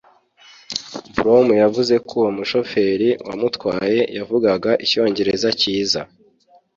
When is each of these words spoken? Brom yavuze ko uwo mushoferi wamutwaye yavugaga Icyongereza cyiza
Brom 1.15 1.47
yavuze 1.63 1.93
ko 2.07 2.13
uwo 2.19 2.29
mushoferi 2.37 3.09
wamutwaye 3.27 3.97
yavugaga 4.17 4.71
Icyongereza 4.85 5.49
cyiza 5.61 6.01